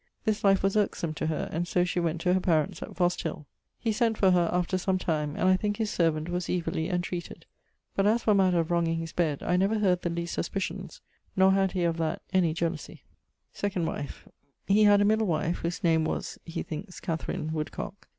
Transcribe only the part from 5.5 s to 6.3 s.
thinke his servant